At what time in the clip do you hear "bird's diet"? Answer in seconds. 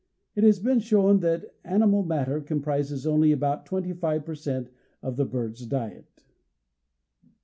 5.25-6.25